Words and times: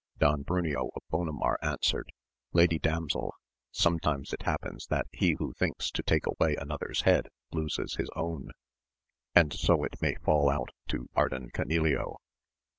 Don 0.17 0.41
Bruneo 0.41 0.89
of 0.95 1.03
Bonamar 1.11 1.57
answered. 1.61 2.11
Lady 2.53 2.79
damsel, 2.79 3.35
sometimes 3.71 4.33
it 4.33 4.41
happens 4.41 4.87
that 4.87 5.05
he 5.11 5.33
who 5.37 5.53
thinks 5.53 5.91
to 5.91 6.01
take 6.01 6.25
away 6.25 6.55
anothers 6.55 7.01
head 7.01 7.27
loses 7.51 7.93
his 7.97 8.09
own, 8.15 8.49
and 9.35 9.53
so 9.53 9.83
it 9.83 10.01
may 10.01 10.15
fall 10.15 10.49
out 10.49 10.69
to 10.87 11.07
Ardan 11.15 11.51
Canileo. 11.51 12.17